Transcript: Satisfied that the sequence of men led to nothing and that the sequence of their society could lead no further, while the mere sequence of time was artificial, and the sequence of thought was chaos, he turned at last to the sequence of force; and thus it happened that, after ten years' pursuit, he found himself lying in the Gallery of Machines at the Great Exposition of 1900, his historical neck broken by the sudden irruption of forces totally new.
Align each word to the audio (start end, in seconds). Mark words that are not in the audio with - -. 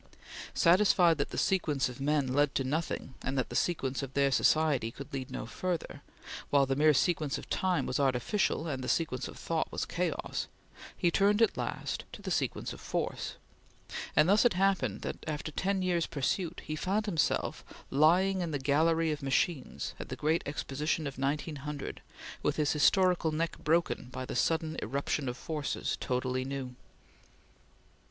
Satisfied 0.55 1.19
that 1.19 1.29
the 1.29 1.37
sequence 1.37 1.87
of 1.87 2.01
men 2.01 2.25
led 2.33 2.55
to 2.55 2.63
nothing 2.63 3.13
and 3.21 3.37
that 3.37 3.49
the 3.49 3.55
sequence 3.55 4.01
of 4.01 4.15
their 4.15 4.31
society 4.31 4.89
could 4.89 5.13
lead 5.13 5.29
no 5.29 5.45
further, 5.45 6.01
while 6.49 6.65
the 6.65 6.75
mere 6.75 6.91
sequence 6.95 7.37
of 7.37 7.47
time 7.51 7.85
was 7.85 7.99
artificial, 7.99 8.65
and 8.67 8.83
the 8.83 8.89
sequence 8.89 9.27
of 9.27 9.37
thought 9.37 9.71
was 9.71 9.85
chaos, 9.85 10.47
he 10.97 11.11
turned 11.11 11.39
at 11.39 11.55
last 11.55 12.05
to 12.13 12.23
the 12.23 12.31
sequence 12.31 12.73
of 12.73 12.81
force; 12.81 13.35
and 14.15 14.27
thus 14.27 14.43
it 14.43 14.53
happened 14.53 15.03
that, 15.03 15.23
after 15.27 15.51
ten 15.51 15.83
years' 15.83 16.07
pursuit, 16.07 16.63
he 16.65 16.75
found 16.75 17.05
himself 17.05 17.63
lying 17.91 18.41
in 18.41 18.49
the 18.49 18.57
Gallery 18.57 19.11
of 19.11 19.21
Machines 19.21 19.93
at 19.99 20.09
the 20.09 20.15
Great 20.15 20.41
Exposition 20.47 21.05
of 21.05 21.19
1900, 21.19 22.01
his 22.55 22.71
historical 22.73 23.31
neck 23.31 23.59
broken 23.59 24.05
by 24.11 24.25
the 24.25 24.35
sudden 24.35 24.77
irruption 24.81 25.29
of 25.29 25.37
forces 25.37 25.95
totally 25.99 26.43
new. 26.43 26.73